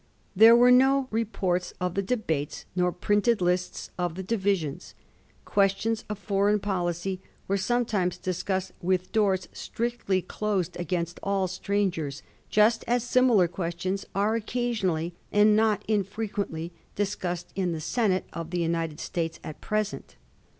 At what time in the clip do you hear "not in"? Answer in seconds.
15.55-16.03